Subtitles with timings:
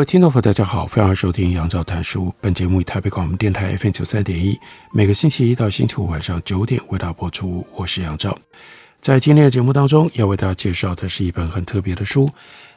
[0.00, 2.32] 位听众朋友，大家好，欢迎收听杨照谈书。
[2.40, 4.58] 本节目以台北广播电台 FM 九三点一，
[4.94, 7.66] 每个星期一到星期五晚上九点为大家播出。
[7.76, 8.38] 我是杨照，
[9.02, 12.26] 在今天的节目当中，要为大家介绍的是一本很特别的书。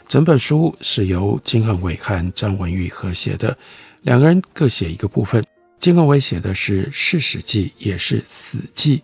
[0.05, 3.57] 整本书是由金恒伟和张文玉合写的，
[4.01, 5.41] 两个人各写一个部分。
[5.79, 9.01] 金恒伟写的是视史记，也是死记；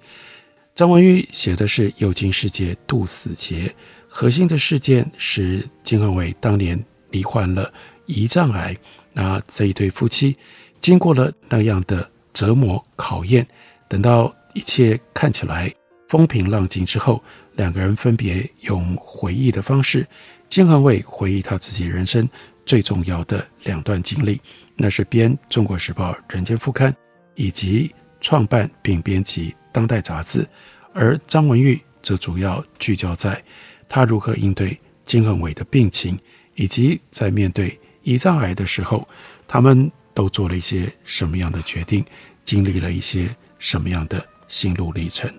[0.75, 3.73] 张文玉写的是有经世界渡死劫。
[4.09, 6.77] 核心的事件是金恒伟当年
[7.11, 7.71] 罹患了。
[8.09, 8.75] 胰脏癌，
[9.13, 10.35] 那这一对夫妻
[10.81, 13.47] 经过了那样的折磨考验，
[13.87, 15.71] 等到一切看起来
[16.07, 17.23] 风平浪静之后，
[17.55, 20.07] 两个人分别用回忆的方式，
[20.49, 22.27] 金汉伟回忆他自己人生
[22.65, 24.41] 最重要的两段经历，
[24.75, 26.91] 那是编《中国时报》《人间副刊》，
[27.35, 30.47] 以及创办并编辑《当代》杂志，
[30.93, 33.39] 而张文玉则主要聚焦在
[33.87, 36.17] 他如何应对金汉伟的病情，
[36.55, 37.79] 以及在面对。
[38.03, 39.07] 胰脏癌的时候，
[39.47, 42.03] 他们都做了一些什么样的决定，
[42.43, 45.31] 经历了一些什么样的心路历程。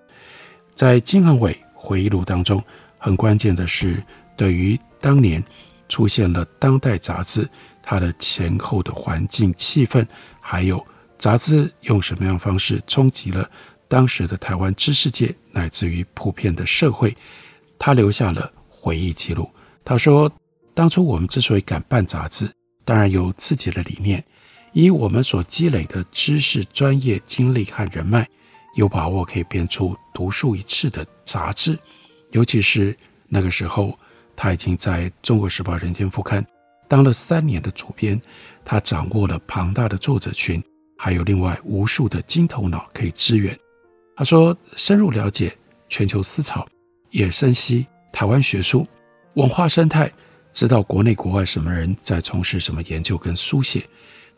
[0.74, 2.62] 在金恒伟回忆录当中，
[2.98, 4.02] 很关键的是，
[4.36, 5.42] 对于当年
[5.88, 7.48] 出现了《当代》杂志，
[7.82, 10.06] 它的前后的环境气氛，
[10.40, 10.84] 还有
[11.18, 13.50] 杂志用什么样方式冲击了
[13.88, 17.16] 当时的台湾知识界，乃至于普遍的社会，
[17.78, 19.50] 他留下了回忆记录。
[19.84, 20.30] 他说。
[20.74, 22.50] 当初我们之所以敢办杂志，
[22.84, 24.24] 当然有自己的理念，
[24.72, 28.26] 以我们所积累的知识、专业经历和人脉，
[28.76, 31.78] 有把握可以编出独树一帜的杂志。
[32.30, 32.96] 尤其是
[33.28, 33.98] 那个时候，
[34.36, 36.44] 他已经在中国时报人间副刊
[36.88, 38.20] 当了三年的主编，
[38.64, 40.62] 他掌握了庞大的作者群，
[40.96, 43.58] 还有另外无数的金头脑可以支援。
[44.16, 45.56] 他说，深入了解
[45.88, 46.66] 全球思潮，
[47.10, 48.86] 也深悉台湾学术
[49.34, 50.10] 文化生态。
[50.52, 53.88] 知道国内国外什么人在从事什么研究跟书写，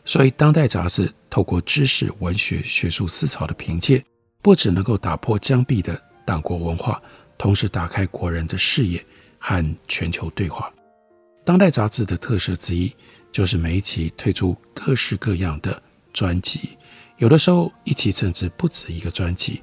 [0.05, 4.03] 所以《当代》杂志透过知识、文学、学术思潮的凭借，
[4.41, 7.01] 不只能够打破僵壁的党国文化，
[7.37, 9.03] 同时打开国人的视野
[9.39, 10.69] 和全球对话。
[11.43, 12.93] 《当代》杂志的特色之一，
[13.31, 15.81] 就是每一期推出各式各样的
[16.13, 16.77] 专辑，
[17.17, 19.61] 有的时候一期甚至不止一个专辑，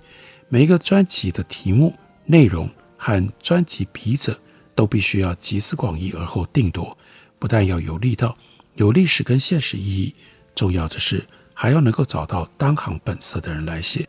[0.49, 1.95] 每一个专辑的题目、
[2.27, 4.37] 内容和专辑笔者。
[4.81, 6.97] 都必须要集思广益而后定夺，
[7.39, 8.35] 不但要有力道、
[8.77, 10.15] 有历史跟现实意义，
[10.55, 14.09] 重要的是还要能够找到当行本色的人来写。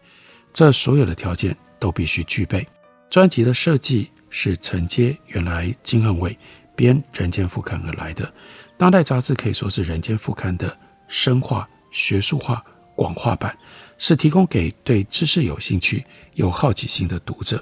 [0.54, 2.66] 这所有的条件都必须具备。
[3.10, 6.40] 专辑的设计是承接原来金恒伟
[6.74, 8.26] 编《人间副刊》而来的，
[8.78, 12.64] 《当代》杂志可以说是《人间副刊》的深化、学术化、
[12.96, 13.58] 广化版，
[13.98, 16.06] 是提供给对知识有兴趣、
[16.36, 17.62] 有好奇心的读者。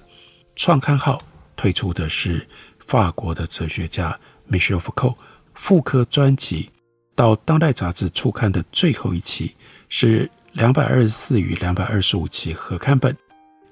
[0.56, 1.20] 创刊号
[1.56, 2.48] 推出的是。
[2.90, 4.20] 法国的哲学家
[4.50, 5.16] Michel Foucault
[5.54, 6.72] 复刻专辑，
[7.14, 9.54] 到《当代》杂志初刊的最后一期
[9.90, 13.16] 是两百二十四与两百二十五期合刊本，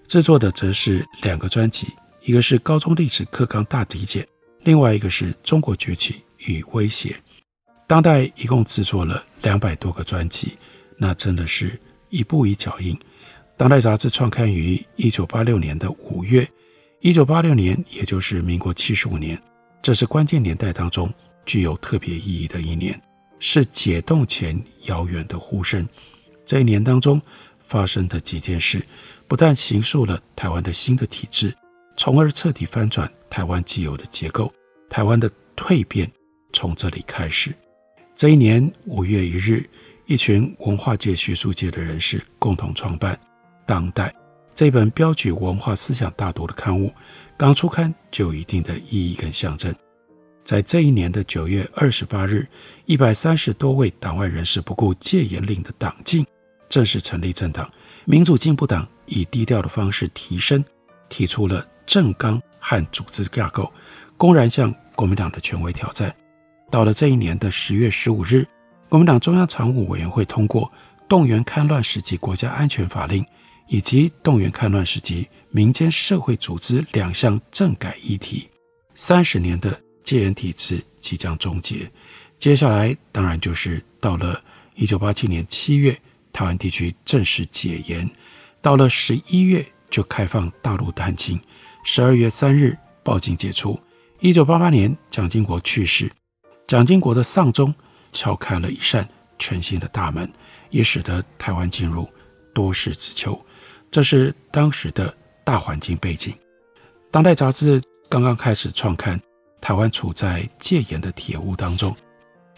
[0.05, 1.87] 制作的则是两个专辑，
[2.21, 4.23] 一个是高中历史课纲大体检，
[4.61, 7.09] 另外一个是中国崛起与威胁。
[7.87, 10.55] 《当代》一共制作了两百多个专辑，
[10.95, 11.79] 那真的是
[12.09, 12.93] 一步一脚印。
[13.57, 16.47] 《当代》杂志创刊于一九八六年的五月。
[17.07, 19.41] 一九八六年，也就是民国七十五年，
[19.81, 21.09] 这是关键年代当中
[21.45, 23.01] 具有特别意义的一年，
[23.39, 25.87] 是解冻前遥远的呼声。
[26.45, 27.21] 这一年当中
[27.65, 28.85] 发生的几件事，
[29.25, 31.55] 不但形塑了台湾的新的体制，
[31.95, 34.53] 从而彻底翻转台湾既有的结构。
[34.89, 36.11] 台湾的蜕变
[36.51, 37.55] 从这里开始。
[38.17, 39.65] 这一年五月一日，
[40.07, 43.15] 一群文化界、学术界的人士共同创办
[43.65, 44.09] 《当代》。
[44.57, 46.91] 这本标举文化思想大读的刊物，
[47.37, 49.71] 刚出刊就有一定的意义跟象征。
[50.43, 52.47] 在这一年的九月二十八日，
[52.85, 56.25] 一百三十多位党外人士不顾戒严令的党禁，
[56.67, 57.71] 正式成立政党——
[58.05, 60.65] 民主进步党，以低调的方式提升，
[61.07, 63.71] 提出了政纲和组织架构，
[64.17, 66.11] 公然向国民党的权威挑战。
[66.71, 68.43] 到了这一年的十月十五日，
[68.89, 70.71] 国民党中央常务委员会通过
[71.07, 73.23] 动员戡乱时期国家安全法令。
[73.67, 78.47] 以及动员戡乱时期民间社会组织两项政改议题，
[78.95, 81.89] 三十年的戒严体制即将终结。
[82.39, 84.41] 接下来当然就是到了
[84.75, 85.99] 一九八七年七月，
[86.31, 88.09] 台湾地区正式解严，
[88.61, 91.39] 到了十一月就开放大陆探亲，
[91.83, 93.79] 十二月三日报警解除。
[94.19, 96.11] 一九八八年蒋经国去世，
[96.67, 97.73] 蒋经国的丧钟
[98.11, 99.07] 敲开了一扇
[99.39, 100.31] 全新的大门，
[100.69, 102.07] 也使得台湾进入
[102.53, 103.39] 多事之秋。
[103.89, 105.13] 这是当时的
[105.43, 106.33] 大环境背景。
[107.09, 109.19] 当代杂志刚刚开始创刊，
[109.61, 111.95] 台湾处在戒严的铁屋当中，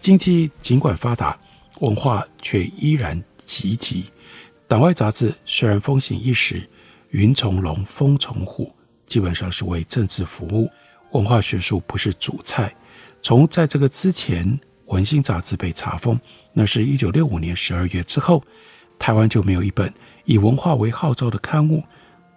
[0.02, 1.40] 经济尽管发达，
[1.80, 4.04] 文化却依然岌岌。
[4.68, 6.62] 党外杂志虽然风行一时，
[7.10, 8.72] 云从龙，风从虎，
[9.08, 10.70] 基本上是为政治服务。
[11.12, 12.74] 文化学术不是主菜。
[13.22, 14.46] 从在这个之前，
[14.94, 16.20] 《文心》杂志被查封，
[16.54, 18.44] 那是一九六五年十二月之后，
[19.00, 19.92] 台湾就没有一本
[20.30, 21.84] 以文化为号召的刊物。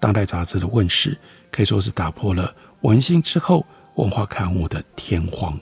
[0.01, 1.17] 当代杂志的问世，
[1.51, 2.49] 可以说是打破了
[2.89, 3.65] 《文心》之后
[3.97, 5.53] 文化刊物的天荒。《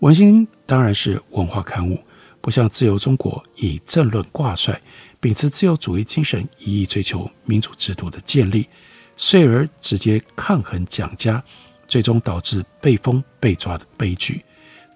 [0.00, 1.98] 文心》当然是文化刊物，
[2.42, 4.78] 不像《自由中国》以政论挂帅，
[5.18, 8.68] 秉持自由主义精神，一意追求民主制度的建立，
[9.16, 11.42] 遂而直接抗衡蒋家。
[11.88, 14.42] 最终导致被封被抓的悲剧，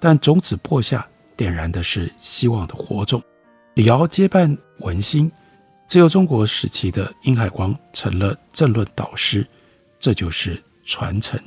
[0.01, 1.07] 但种子播下，
[1.37, 3.23] 点燃的是希望的火种。
[3.75, 5.31] 李敖接办文心，
[5.89, 9.45] 自由中国时期的殷海光成了政论导师，
[9.99, 11.41] 这就是传承。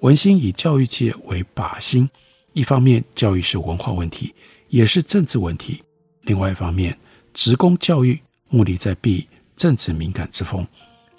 [0.00, 2.08] 文心以教育界为靶心，
[2.54, 4.34] 一方面教育是文化问题，
[4.68, 5.82] 也是政治问题；
[6.22, 6.98] 另外一方面，
[7.34, 8.18] 职工教育
[8.48, 10.66] 目的在避政治敏感之风。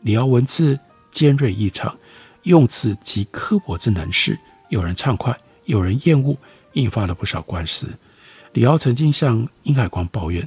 [0.02, 0.78] 李敖文字
[1.12, 1.96] 尖锐异常。
[2.42, 4.38] 用词极刻薄之能事，
[4.68, 5.34] 有人畅快，
[5.64, 6.36] 有人厌恶，
[6.74, 7.88] 引发了不少官司。
[8.52, 10.46] 李敖曾经向殷海光抱怨，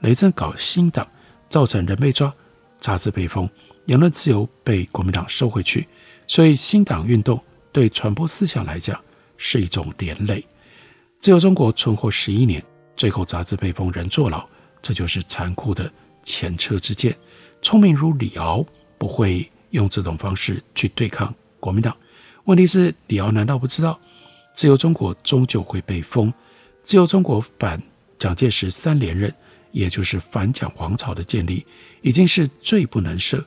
[0.00, 1.08] 雷震搞新党，
[1.48, 2.32] 造成人被抓，
[2.80, 3.48] 杂志被封，
[3.86, 5.86] 言论自由被国民党收回去，
[6.26, 7.42] 所以新党运动
[7.72, 9.00] 对传播思想来讲
[9.36, 10.44] 是一种连累。
[11.18, 12.64] 自由中国存活十一年，
[12.96, 14.46] 最后杂志被封，人坐牢，
[14.80, 15.90] 这就是残酷的
[16.22, 17.16] 前车之鉴。
[17.60, 18.64] 聪明如李敖
[18.98, 21.96] 不会用这种方式去对抗国民党，
[22.44, 23.98] 问题是李敖难道不知道，
[24.54, 26.32] 自由中国终究会被封？
[26.84, 27.82] 自由中国反
[28.18, 29.34] 蒋介石三连任，
[29.70, 31.66] 也就是反蒋王朝的建立，
[32.02, 33.44] 已经是罪不能赦，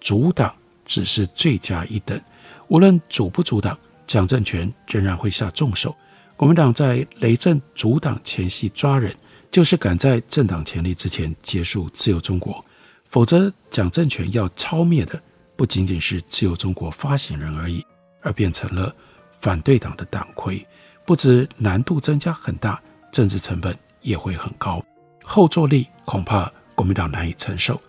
[0.00, 0.54] 阻挡
[0.84, 2.20] 只是罪加一等。
[2.68, 5.94] 无论阻不阻挡，蒋政权仍然会下重手。
[6.36, 9.14] 国民党在雷震阻挡前夕抓人，
[9.50, 12.64] 就是赶在政党成立之前结束自由中国，
[13.08, 15.20] 否则蒋政权要超灭的。
[15.54, 17.84] 不仅仅是自由中国发行人而已，
[18.20, 18.92] 而变成了
[19.38, 20.66] 反对党的党魁，
[21.06, 22.82] 不止难度增加很大，
[23.12, 24.84] 政治成本也会很高，
[25.22, 27.80] 后坐力恐怕国民党难以承受。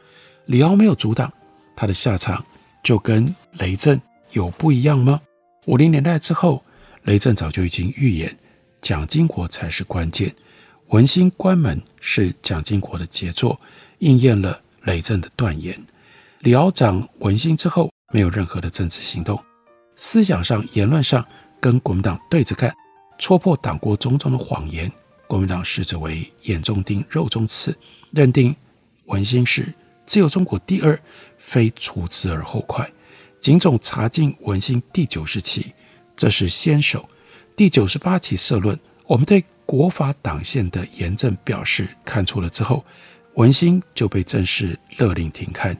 [0.45, 1.31] 李敖没有阻挡，
[1.75, 2.45] 他的下场
[2.83, 3.99] 就跟雷震
[4.31, 5.19] 有不一样吗？
[5.65, 6.63] 五零年代之后，
[7.03, 8.35] 雷震早就已经预言，
[8.81, 10.33] 蒋经国才是关键，
[10.87, 13.59] 文心关门是蒋经国的杰作，
[13.99, 15.81] 应验了雷震的断言。
[16.39, 19.41] 李敖掌文心之后，没有任何的政治行动，
[19.95, 21.25] 思想上、言论上
[21.61, 22.75] 跟国民党对着干，
[23.17, 24.91] 戳破党国种种的谎言。
[25.33, 27.75] 国民党视之为眼中钉、肉中刺，
[28.11, 28.55] 认定
[29.05, 29.73] 文心是
[30.05, 31.01] 自由中国第二，
[31.39, 32.87] 非除之而后快。
[33.39, 35.73] 警总查禁文心第九十起，
[36.15, 37.09] 这是先手。
[37.55, 42.85] 第九十八起社论，我们对国法党宪的严正表示看错了之后，
[43.33, 45.75] 文心就被正式勒令停刊。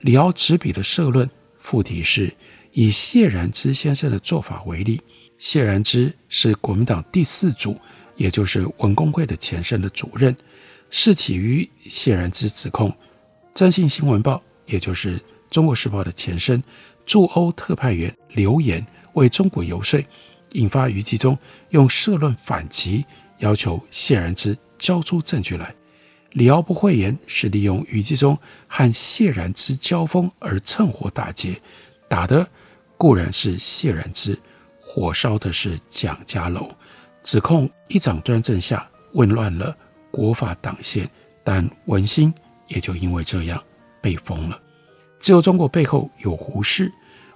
[0.00, 1.26] 李敖执笔的社论
[1.58, 2.30] 副题是
[2.72, 5.00] 以谢然之先生的做法为例。
[5.38, 7.80] 谢然之是国民党第四组，
[8.18, 10.36] 也就是文工会的前身的主任。
[10.90, 12.90] 是起于谢然之指控，
[13.54, 15.20] 征信新闻报，也就是
[15.50, 16.62] 中国时报的前身，
[17.04, 20.02] 驻欧特派员刘岩为中国游说，
[20.52, 21.36] 引发余纪忠
[21.70, 23.04] 用社论反击，
[23.36, 25.74] 要求谢然之交出证据来。
[26.32, 31.60] 李敖不讳言，是利用余纪忠和谢然之交锋而趁火打劫，
[32.08, 32.48] 打的
[32.96, 34.38] 固然是谢然之，
[34.80, 36.70] 火烧的是蒋家楼。
[37.22, 39.76] 指控一掌专政下混乱了
[40.10, 41.08] 国法党宪，
[41.44, 42.32] 但文心
[42.66, 43.62] 也就因为这样
[44.00, 44.60] 被封了。
[45.18, 46.92] 自由中国背后有胡适，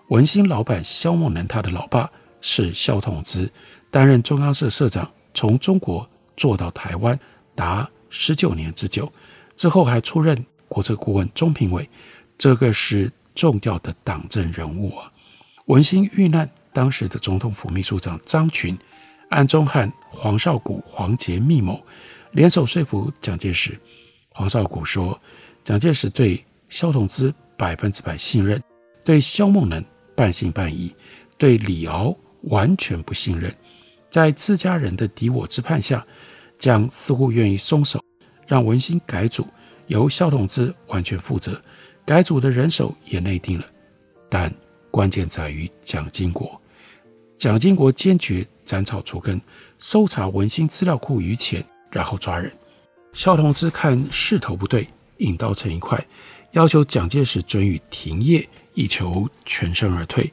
[0.08, 2.10] 文心老板萧梦能，他的老爸
[2.40, 3.50] 是萧统之，
[3.90, 7.18] 担任中央社社长，从中国做到台湾
[7.54, 7.88] 达。
[8.14, 9.10] 十九年之久，
[9.56, 11.88] 之后还出任国策顾问、中评委，
[12.36, 15.10] 这个是重要的党政人物啊。
[15.64, 18.78] 文心遇难，当时的总统府秘书长张群
[19.32, 21.82] 暗中和黄绍谷、黄杰密谋，
[22.32, 23.76] 联手说服蒋介石。
[24.28, 25.18] 黄绍谷说，
[25.64, 28.62] 蒋介石对萧统之百分之百信任，
[29.02, 29.82] 对萧梦能
[30.14, 30.94] 半信半疑，
[31.38, 33.54] 对李敖完全不信任，
[34.10, 36.06] 在自家人的敌我之判下，
[36.58, 38.02] 蒋似乎愿意松手，
[38.46, 39.46] 让文心改组，
[39.86, 41.60] 由萧统之完全负责，
[42.04, 43.64] 改组的人手也内定了。
[44.28, 44.52] 但
[44.90, 46.60] 关键在于蒋经国，
[47.38, 49.38] 蒋经国坚决斩草除根，
[49.78, 52.50] 搜查文心资料库于前，然后抓人。
[53.12, 54.88] 萧统之看势头不对，
[55.18, 56.02] 引刀成一块，
[56.52, 60.32] 要求蒋介石准予停业，以求全身而退。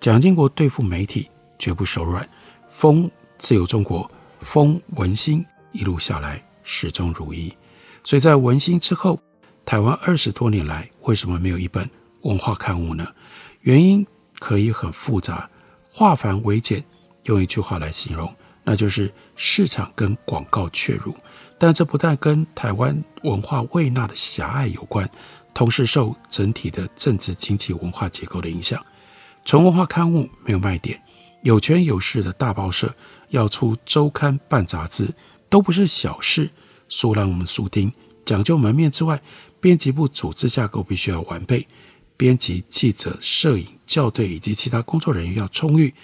[0.00, 1.28] 蒋经国对付媒体
[1.60, 2.28] 绝不手软，
[2.68, 7.54] 封自由中国，封文心，一路下来始终如一。
[8.02, 9.20] 所以在文心之后，
[9.64, 11.88] 台湾二十多年来为什么没有一本
[12.22, 13.06] 文化刊物呢？
[13.60, 14.04] 原因
[14.40, 15.48] 可以很复杂，
[15.88, 16.84] 化繁为简，
[17.26, 21.14] 用一句话来形容，那就是市场跟广告切入。
[21.58, 25.08] 但这不但跟台湾文化胃纳的狭隘有关，
[25.54, 28.84] 同时受整体的政治、经济、文化结构的影响。
[29.44, 31.00] 纯文化刊物没有卖点，
[31.42, 32.94] 有权有势的大报社
[33.30, 35.08] 要出周刊办杂志
[35.48, 36.50] 都不是小事。
[36.88, 37.90] 苏让我们苏丁
[38.24, 39.20] 讲究门面之外，
[39.58, 41.66] 编辑部组织架构必须要完备，
[42.16, 45.94] 编辑、记者、摄影、校对以及其他工作人员要充裕，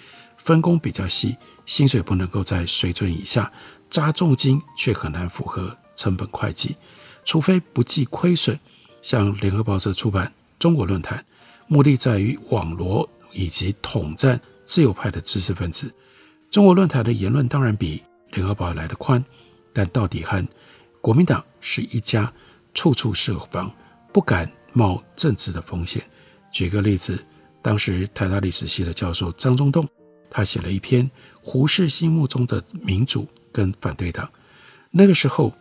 [0.43, 1.35] 分工比较细，
[1.65, 3.51] 薪水不能够在水准以下。
[3.89, 6.75] 扎重金却很难符合成本会计，
[7.23, 8.59] 除非不计亏损。
[9.01, 10.25] 像联合报社出版
[10.57, 11.19] 《中国论坛》，
[11.67, 15.93] 目的在于网罗以及统战自由派的知识分子。
[16.49, 19.23] 中国论坛的言论当然比联合报来得宽，
[19.71, 20.43] 但到底和
[21.01, 22.31] 国民党是一家，
[22.73, 23.71] 处处设防，
[24.11, 26.03] 不敢冒政治的风险。
[26.51, 27.23] 举个例子，
[27.61, 29.87] 当时台大历史系的教授张宗洞，
[30.33, 31.09] 他写了一篇
[31.41, 33.25] 胡适心目中的民主。
[33.55, 34.27] 跟反对党，
[34.89, 35.53] 那个时候，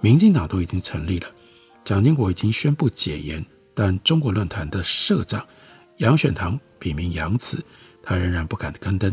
[0.00, 1.26] 民进党都已经成立了，
[1.82, 3.44] 蒋经国已经宣布解严，
[3.74, 5.44] 但中国论坛的社长
[5.96, 7.60] 杨选堂笔名杨子，
[8.04, 9.12] 他仍然不敢刊登。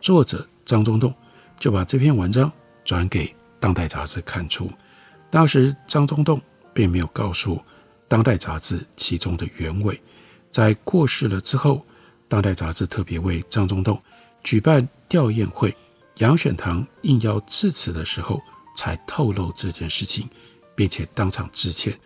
[0.00, 1.12] 作者张宗洞
[1.60, 2.50] 就把这篇文章
[2.86, 3.26] 转给
[3.60, 4.72] 《当代》杂志刊出。
[5.30, 6.40] 当时张宗洞
[6.72, 7.56] 并没有告诉
[8.08, 10.00] 《当代》杂志其中的原委。
[10.50, 11.76] 在过世了之后，
[12.28, 14.00] 《当代》杂志特别为张宗洞
[14.44, 15.74] 举办吊唁会。
[16.18, 18.40] 杨选堂应邀致辞的时候，
[18.76, 20.28] 才透露这件事情，
[20.76, 21.98] 并且当场致歉。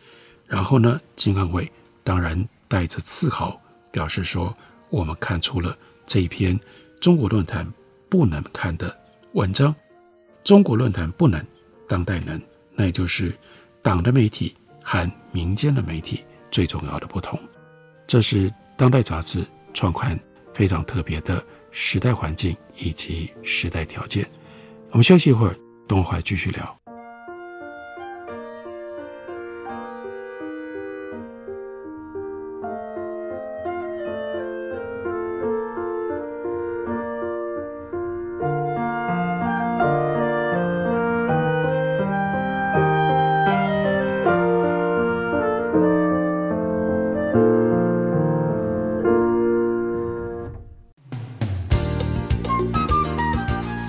[0.47, 1.71] 然后呢，经函会
[2.03, 4.57] 当然带着自豪表示说
[4.89, 5.77] ：“我们看出了
[6.07, 6.59] 这一篇
[7.03, 7.71] 中国论坛
[8.09, 8.99] 不能看的
[9.35, 9.75] 文章。
[10.43, 11.45] 中国论坛不能，
[11.87, 12.41] 当代能，
[12.75, 13.31] 那也就是
[13.83, 17.39] 党的媒体和民间的媒体最重要的不同。
[18.07, 20.19] 这是当代杂志创刊
[20.55, 24.29] 非常特别的。”时代环境以及时代条件，
[24.91, 25.57] 我们休息一会儿，
[25.87, 26.79] 等会继续聊。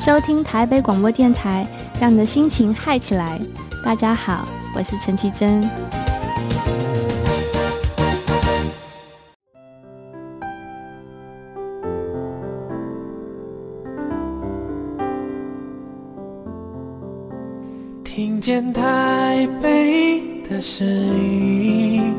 [0.10, 1.63] 收听台北广播电台，
[2.01, 3.39] 让你的心情嗨起来。
[3.86, 5.62] 大家好，我是陈绮贞。
[18.04, 22.16] 听见台北的声音，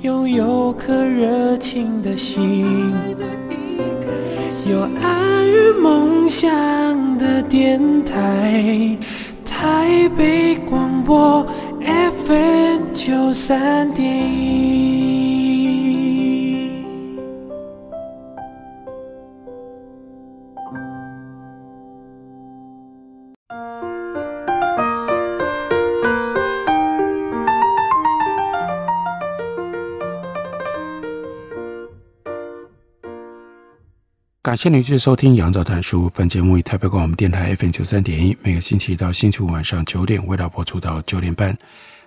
[0.00, 2.92] 拥有颗热情的心，
[4.68, 6.85] 有爱与梦想。
[7.76, 8.96] 电台，
[9.44, 11.46] 台北广播
[12.24, 14.55] FM 九三点
[34.56, 36.06] 感谢您继续收听《杨照谈书》。
[36.14, 41.54] 本节目以台北广播电台 FM 九三点一，每个星期一到星期五晚上九点，为大家播出到九点半。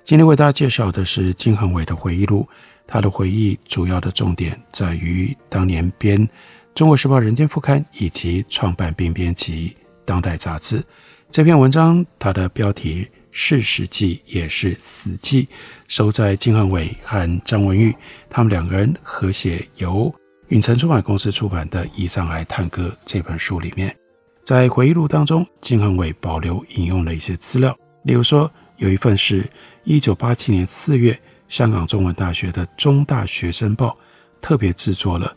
[0.03, 2.50] 今天为大家介绍的是金恒伟的回忆录。
[2.88, 6.27] 他的回忆主要的重点在于当年编
[6.74, 10.84] 《中国时报》《人间副刊》，以及创办并编辑《当代》杂志。
[11.29, 15.48] 这篇文章，它的标题是史记，也是死记，
[15.88, 17.96] 收在金恒伟和张文玉
[18.27, 20.12] 他们两个人合写由。
[20.50, 23.96] 允城出版公司出版的《忆上海探戈》这本书里面，
[24.44, 29.48] 在回忆录当中，金恒伟保留引用了一些资料，例如说，有一份是
[29.84, 33.96] 一九八七年四月香港中文大学的中大学生报
[34.41, 35.27] 特别制作了《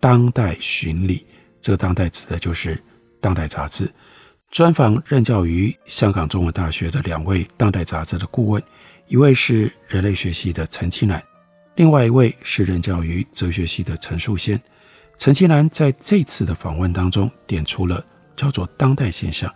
[0.00, 1.20] 当代巡礼》
[1.62, 2.76] 这个当代指的就是
[3.22, 3.90] 《当代》杂志。
[4.50, 8.62] 专访任教于香港中文大学的两位《当代》杂志的顾问，
[9.06, 11.22] 一位是人类学系的陈其南，
[11.78, 14.60] 另外一位是任教于哲学系的陈树先。
[15.16, 18.04] 陈其南在这次的访问当中点出了
[18.34, 19.52] 叫做“当代现象”。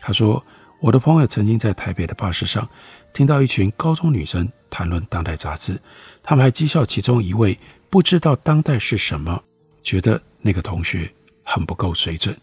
[0.00, 0.42] 他说
[0.80, 2.66] ：“我的朋友曾经在台北的巴士上
[3.12, 5.78] 听到一群高中女生谈论《当代》杂志，
[6.22, 7.58] 他们还讥笑其中一位
[7.90, 9.38] 不知道《当代》是什么，
[9.82, 12.34] 觉得那个同学很不够水准。”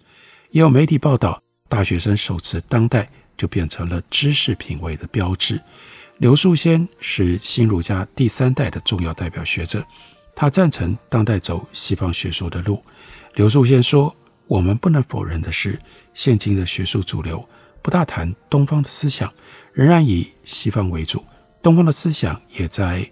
[0.52, 3.02] 也有媒体报道，大学生手持《当代》
[3.36, 5.60] 就变成了知识品味的标志。
[6.24, 9.86] 刘树先是新儒家第三代的重要代表学者。
[10.34, 12.82] 他赞成当代走西方学术的路。
[13.34, 14.16] 刘树先说
[14.48, 15.78] ：“我们不能否认的是，
[16.14, 17.46] 现今的学术主流
[17.82, 19.30] 不大谈东方的思想，
[19.74, 21.22] 仍然以西方为主。
[21.62, 23.06] 东方的思想也在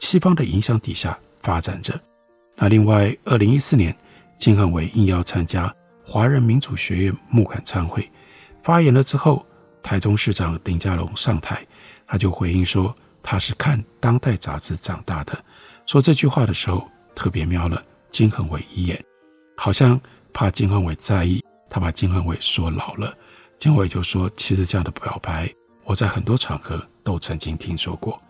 [0.00, 1.94] 西方的影响底下发展着。”
[2.58, 3.96] 那另外，二零一四年，
[4.36, 8.10] 金汉伟应邀参加华人民主学院募刊餐会，
[8.60, 9.46] 发言了之后，
[9.84, 11.62] 台中市长林佳龙上台，
[12.06, 15.36] 他就回应说：“他是看《当代》杂志长大的。”
[15.86, 19.04] 说这句话的时候，特别瞄了金恒伟一眼，
[19.56, 20.00] 好像
[20.32, 23.12] 怕金恒伟在意，他把金恒伟说老了。
[23.58, 25.52] 金恒伟就说：“其实这样的表白，
[25.84, 28.20] 我在很多场合都曾经听说过。”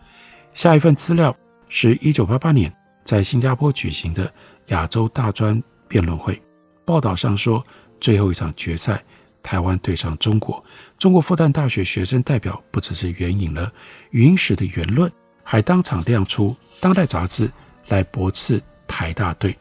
[0.53, 1.35] 下一份资料
[1.69, 4.31] 是一九八八年在新加坡举行的
[4.67, 6.41] 亚洲大专辩论会，
[6.85, 7.65] 报道上说，
[7.99, 9.03] 最后一场决赛，
[9.47, 10.61] 台湾对上中国，
[10.99, 13.71] 中国复旦大学学生代表不只是援引了
[14.11, 15.09] 余英时的言论。
[15.41, 16.49] 还当场亮出
[16.81, 17.49] 《当代》杂志
[17.87, 19.57] 来驳斥台大队，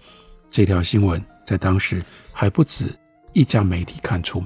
[0.50, 2.02] 这条新闻在当时
[2.32, 2.92] 还不止
[3.32, 4.44] 一家媒体看出。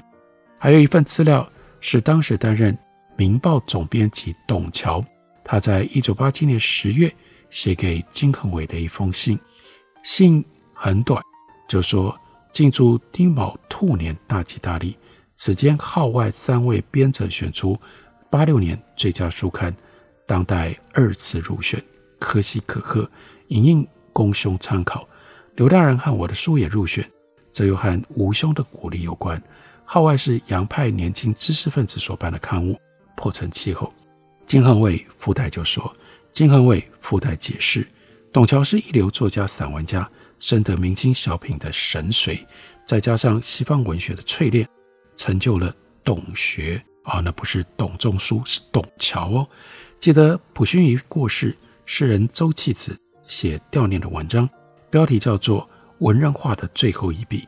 [0.58, 2.74] 还有一份资料是当时担任
[3.16, 5.02] 《明报》总编辑董桥，
[5.42, 7.10] 他在一九八七年十月
[7.48, 9.40] 写给金恒伟的一封信，
[10.04, 11.22] 信很短，
[11.66, 12.14] 就说
[12.52, 14.94] ：“进驻丁卯兔年大吉大利，
[15.42, 17.74] 此间号外三位编者选出
[18.28, 19.74] 八六年最佳书刊。”
[20.28, 21.82] 当代二次入选，
[22.18, 23.10] 可喜可贺，
[23.48, 25.08] 影印公兄参考。
[25.54, 27.10] 刘大人和我的书也入选，
[27.50, 29.42] 这又和吴兄的鼓励有关。
[29.82, 32.78] 号外是洋派年轻知识分子所办的刊物，
[33.16, 33.90] 颇成气候。
[34.44, 35.90] 金恒卫附带就说，
[36.30, 37.88] 金恒卫附带解释，
[38.30, 40.06] 董桥是一流作家、散文家，
[40.38, 42.44] 深得明清小品的神髓，
[42.84, 44.68] 再加上西方文学的淬炼，
[45.20, 45.70] 成就了
[46.02, 49.46] 董学啊，那不是董仲舒，是董桥哦。
[49.98, 51.54] 记得溥勋仪过世，
[51.84, 54.48] 诗人周弃子写悼念的文章，
[54.88, 55.60] 标题叫做
[55.98, 57.40] 《文人画的最后一笔》。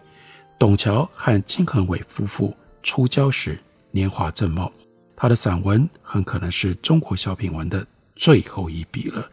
[0.59, 3.59] 董桥和金恒伟夫妇初交时
[3.91, 4.71] 年华正茂，
[5.17, 9.27] 他的散文很可能是中国小品文的最后一笔了。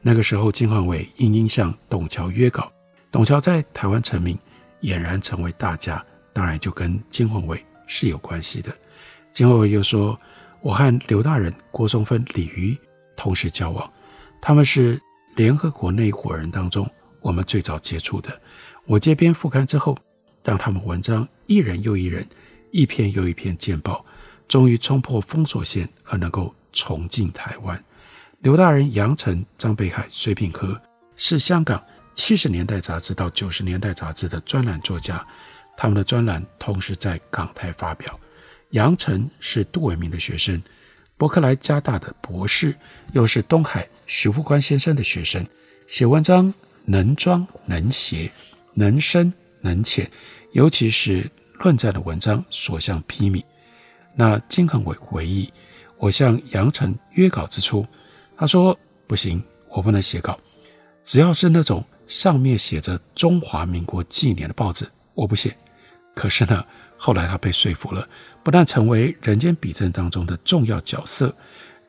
[0.00, 2.72] 那个时候，金恒伟应应向董桥约稿，
[3.10, 4.38] 董桥在台湾成名，
[4.80, 8.74] 俨然成为大家，当然就跟金恒伟是有关系的。
[9.32, 10.18] 金恒伟又说。
[10.64, 12.74] 我和刘大人、郭松芬、李渔
[13.18, 13.92] 同时交往，
[14.40, 14.98] 他们是
[15.36, 18.40] 联合国那一伙人当中我们最早接触的。
[18.86, 19.94] 我接编副刊之后，
[20.42, 22.26] 让他们文章一人又一人，
[22.70, 24.02] 一篇又一篇见报，
[24.48, 27.84] 终于冲破封锁线而能够重进台湾。
[28.38, 30.80] 刘大人、杨晨、张北海、水品科
[31.14, 35.26] 是香港七十年代杂志到九十年代杂志的专栏作家，
[35.76, 38.18] 他们的专栏同时在港台发表。
[38.70, 40.60] 杨晨是杜伟明的学生，
[41.16, 42.74] 伯克莱加大的博士，
[43.12, 45.46] 又是东海徐复观先生的学生，
[45.86, 46.52] 写文章
[46.84, 48.30] 能装能写，
[48.72, 50.10] 能深能浅，
[50.52, 53.44] 尤其是论战的文章所向披靡。
[54.16, 55.52] 那金恒伟回忆，
[55.98, 57.86] 我向杨晨约稿之初，
[58.36, 60.38] 他说不行，我不能写稿，
[61.04, 64.84] 只要是那种上面写着中华民国纪年的报纸，
[65.14, 65.56] 我不写。
[66.14, 66.64] 可是呢，
[66.96, 68.08] 后来他被说服了。
[68.42, 71.28] 不但成为《人间笔证》当中的重要角色，《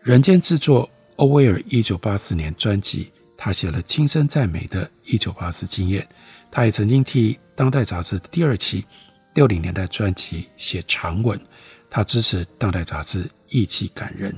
[0.02, 6.08] 人间》制作欧威尔一九八四年专辑，他写了亲身赞美的一九八四经验。
[6.50, 8.86] 他也曾经替《当代》杂志第二期
[9.34, 11.38] 六零年代专辑写长文，
[11.90, 14.34] 他支持《当代》杂志义气感人。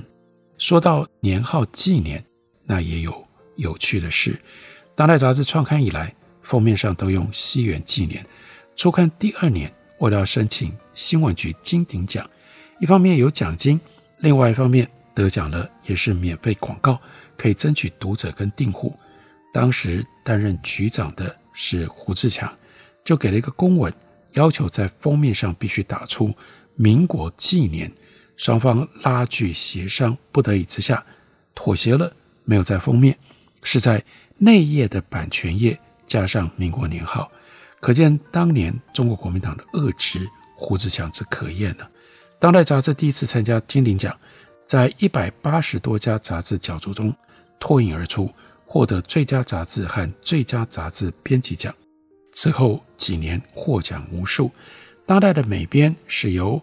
[0.58, 2.22] 说到年号纪年，
[2.64, 4.32] 那也有有趣的事，
[4.96, 8.26] 《当代》杂志创刊以来，封面上都用西元纪年，
[8.78, 9.70] 初刊第二年。
[9.98, 12.24] 为了要申请新闻局金鼎奖，
[12.78, 13.80] 一方面有奖金，
[14.18, 17.00] 另外一方面得奖了也是免费广告，
[17.36, 18.96] 可以争取读者跟订户。
[19.52, 22.56] 当时担任局长的是胡志强，
[23.04, 23.92] 就给了一个公文，
[24.34, 26.32] 要求在封面上必须打出
[26.78, 27.92] “民国纪年”。
[28.38, 31.04] 双方拉锯协商，不得已之下
[31.56, 32.14] 妥协了，
[32.44, 33.18] 没有在封面，
[33.64, 34.04] 是在
[34.36, 37.28] 内页的版权页加上民国年号。
[37.80, 41.88] 可见当年中国国民党的恶质胡志强之可厌了。
[42.38, 44.16] 当代杂志第一次参加金鼎奖，
[44.64, 47.14] 在一百八十多家杂志角逐中
[47.58, 48.30] 脱颖而出，
[48.64, 51.74] 获得最佳杂志和最佳杂志编辑奖。
[52.32, 54.50] 此后几年获奖无数。
[55.06, 56.60] 当代的美编是由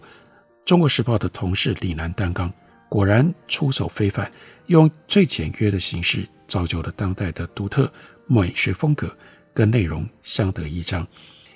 [0.64, 2.52] 中国时报的同事李南担纲，
[2.88, 4.32] 果然出手非凡，
[4.68, 7.92] 用最简约的形式造就了当代的独特
[8.28, 9.14] 美学风格，
[9.56, 11.08] 跟内容相得益彰。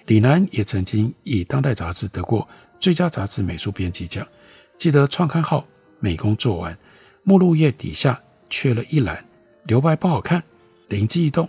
[0.08, 4.28] 李南也曾经以当代杂志得过最佳杂志美术编辑奖。
[4.76, 5.68] 记得创刊号
[6.00, 6.76] 美工做完，
[7.22, 9.24] 目录页底下缺了一栏，
[9.66, 10.42] 留白不好看，
[10.88, 11.48] 灵机一动，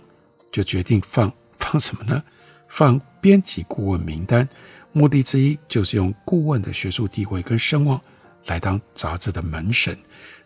[0.51, 2.21] 就决定放放什么呢？
[2.67, 4.47] 放编辑顾问名单。
[4.91, 7.99] 目的之一就是用顾问的学术地位跟声望
[8.45, 9.97] 来当杂志的门神，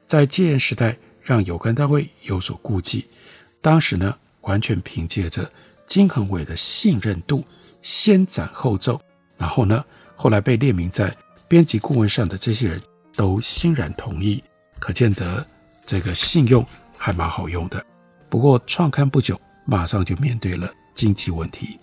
[0.05, 3.07] 在戒严时代让有关单位有所顾忌。
[3.59, 5.51] 当时呢，完全凭借着
[5.85, 7.43] 金恒伟的信任度，
[7.81, 8.99] 先斩后奏。
[9.37, 9.83] 然后呢，
[10.15, 11.15] 后来被列名在
[11.47, 12.81] 编辑顾问上的这些人
[13.15, 14.43] 都欣然同意，
[14.79, 15.45] 可见得
[15.85, 16.65] 这个信用
[16.97, 17.85] 还蛮好用的。
[18.29, 21.77] 不过创刊不久，马上就面对了经济问题。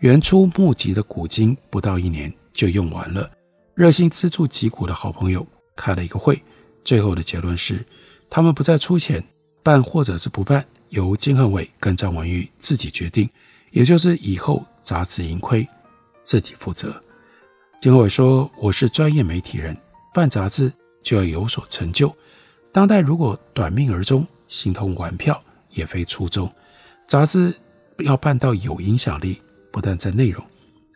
[0.00, 3.30] 原初募集的股金不到一年就用完了，
[3.74, 6.42] 热心资助集股的好朋友开了一个会，
[6.84, 7.84] 最后的结论是，
[8.28, 9.24] 他们不再出钱
[9.62, 13.28] 办，或者是不办，由金恒伟跟张文玉自己决定，
[13.76, 15.68] 也就是以后杂志盈亏
[16.22, 16.98] 自己负责。
[17.78, 19.76] 金恒伟说：“我是专业媒体人，
[20.14, 22.10] 办杂志就要有所成就。
[22.72, 26.50] 当代如果短命而终，形同玩票，也非初衷。
[27.06, 27.54] 杂志
[27.98, 30.42] 要办到有影响力。”不但在内容，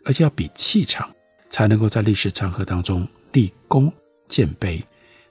[0.05, 1.07] 而且要比气场，
[1.51, 3.93] 才能够在历史长河当中立功
[4.27, 4.83] 建碑。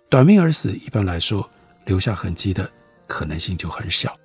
[0.08, 1.50] 短命而死，一般来说
[1.84, 2.70] 留下痕迹的
[3.08, 4.16] 可能性就很小，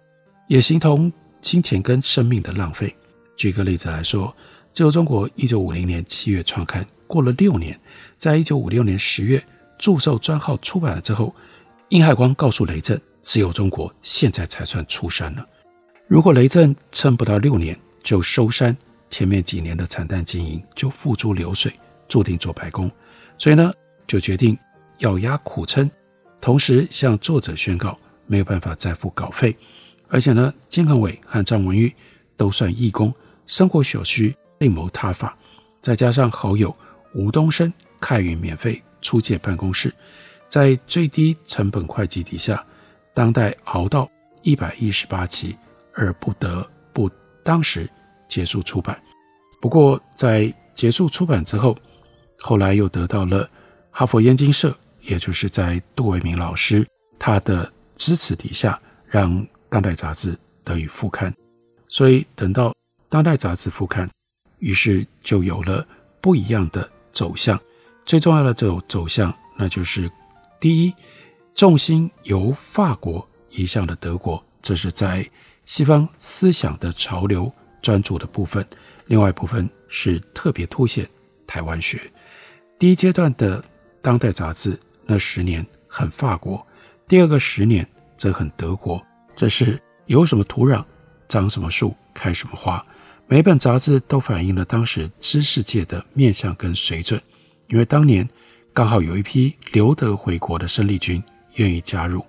[0.47, 1.11] 也形同
[1.41, 2.95] 金钱跟生命的浪费。
[3.35, 4.35] 举个例子来说，
[4.71, 7.79] 自由中国一九五零年七月创刊，过了六年，
[8.17, 9.43] 在一九五六年十月
[9.77, 11.33] 祝寿专号出版了之后，
[11.89, 15.45] 殷海光告诉雷震，自由中国现在才算出山了。
[16.07, 18.75] 如果雷震撑不到六年就收山，
[19.09, 21.73] 前面几年的惨淡经营就付诸流水，
[22.07, 22.89] 注定做白工，
[23.37, 23.73] 所以呢，
[24.07, 24.57] 就决定
[24.99, 25.89] 咬牙苦撑，
[26.39, 29.55] 同时向作者宣告没有办法再付稿费，
[30.07, 31.93] 而且呢，金恒伟和张文玉
[32.37, 33.13] 都算义工，
[33.47, 35.37] 生活所需另谋他法，
[35.81, 36.75] 再加上好友
[37.13, 39.93] 吴东升开允免费出借办公室，
[40.47, 42.65] 在最低成本会计底下，
[43.13, 44.09] 当代熬到
[44.41, 45.55] 一百一十八期，
[45.93, 47.09] 而不得不
[47.43, 47.89] 当时。
[48.27, 48.99] 结束出版，
[49.61, 51.77] 不过在结束出版之后，
[52.39, 53.47] 后来又得到了
[53.91, 56.83] 哈佛燕京社，也就是在杜维明老师
[57.19, 61.31] 他的支持底下，让当代杂志得以复刊。
[61.87, 62.73] 所以等到
[63.09, 64.09] 当代杂志复刊，
[64.59, 65.85] 于是就有了
[66.21, 67.59] 不一样的走向。
[68.05, 70.09] 最重要的这种走向，那就是
[70.59, 70.93] 第一，
[71.53, 75.27] 重心由法国移向了德国，这是在
[75.65, 77.51] 西方思想的潮流。
[77.81, 78.67] 专注的部分，
[79.05, 81.07] 另外一部分是特别凸显
[81.45, 82.01] 台湾学。
[82.79, 83.63] 第一阶段的
[84.01, 86.57] 当代杂志，那十年很法国；
[87.07, 87.87] 第二个十年
[88.17, 88.99] 则很德国。
[89.35, 90.83] 这是有什么土壤，
[91.29, 92.83] 长什么树，开什么花。
[93.27, 97.19] 每本杂志都反映了当时知识界的面向跟水准。
[97.69, 98.27] 因为当年
[98.71, 101.23] 刚好有一批留德回国的生力军
[101.55, 102.23] 愿意加入，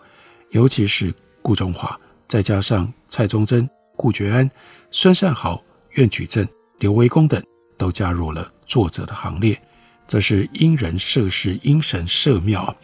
[0.50, 4.50] 尤其是顾中华，再加上蔡宗珍、顾觉安。
[4.90, 7.44] 孙善豪、苑举正、刘维公等
[7.76, 9.60] 都加入了作者的行列，
[10.08, 12.74] 这是因人设事，因神设庙。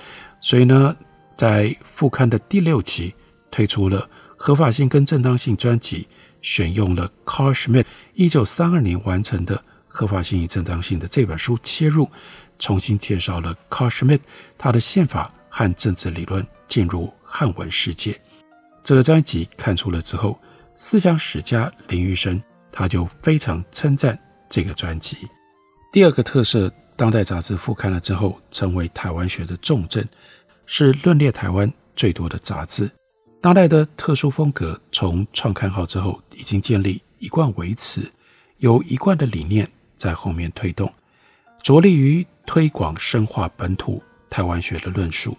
[0.43, 0.95] 所以呢，
[1.39, 3.15] 在复刊的第六期
[3.51, 6.07] 推出了合法性跟正当性专辑，
[6.43, 9.57] 选用了 Carl Schmitt 一九三二年完成的
[9.89, 12.11] 《合法性与正当性》的这本书切入，
[12.59, 14.21] 重新介绍了 Carl Schmitt
[14.59, 18.21] 他的宪法和政治理论进入汉文世界。
[18.85, 20.39] 这个专辑看出了之后。
[20.75, 25.19] 思想史家林玉生，他就非常称赞这个专辑。
[25.93, 30.09] 第二个特色，当代杂志复刊了之后，成为台湾学的重镇，
[30.65, 32.91] 是论列台湾最多的杂志。
[33.43, 38.09] 当代的特殊风格，从创刊号之后已经建立一贯维持，
[38.59, 40.91] 有一贯的理念在后面推动，
[41.61, 44.01] 着力于推广深化本土
[44.31, 45.37] 台湾学的论述。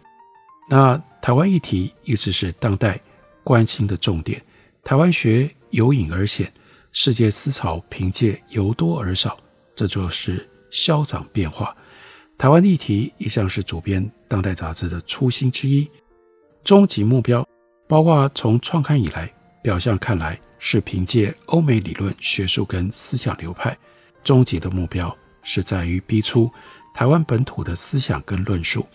[0.70, 3.00] 那台湾议题一直是当代
[3.42, 4.44] 关心的重点。
[4.84, 6.52] 台湾学由隐而显，
[6.92, 9.38] 世界思潮凭借由多而少，
[9.74, 11.74] 这就是消长变化。
[12.38, 15.90] 台湾议题一向是主编当代杂志的初心之一，
[16.66, 17.48] 终极目标
[17.88, 23.78] 包括从创刊以来，表象看来是凭借欧美理论学术跟思想流派，
[24.24, 26.50] 终极的目标是在于逼出
[26.94, 28.88] 台湾本土的思想跟论述，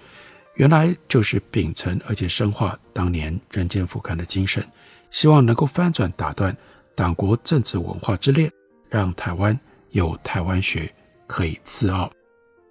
[0.55, 4.67] 原来就是秉承而且深化当年人间副刊的精神，
[5.11, 6.57] 希望能够翻转打断
[6.95, 8.51] 党国政治文化之链，
[8.89, 9.59] 让台湾
[9.91, 10.93] 有台湾学
[11.27, 12.11] 可以自傲。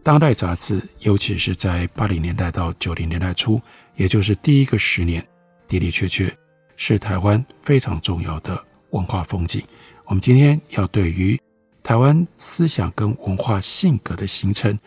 [0.04, 3.62] 当代杂志，尤其是在八零年代到九零年代初，
[3.96, 5.26] 也就是第一个十年，
[5.68, 6.36] 的的确确
[6.76, 9.64] 是台湾非常重要的文化风景。
[10.06, 11.40] 我们今天要对于
[11.84, 14.78] 台湾思想跟文化性格的形成，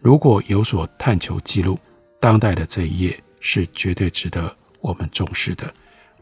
[0.00, 1.78] 如果有所探求记录，
[2.20, 5.72] 当代的这一页是绝对值得我们重视的。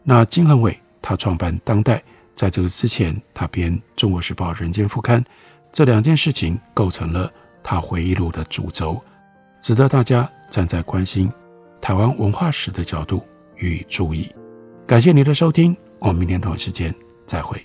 [0.03, 2.03] 那金恒伟他创办当代，
[2.35, 5.21] 在这个之前，他编《中国时报》《人间副刊》，
[5.71, 7.31] 这两件事情构成了
[7.63, 9.01] 他回忆录的主轴，
[9.59, 11.31] 值得大家站在关心
[11.81, 13.25] 台湾文化史的角度
[13.57, 14.29] 予以注意。
[14.87, 16.93] 感谢您的收听，我们明天同一时间
[17.25, 17.61] 再会。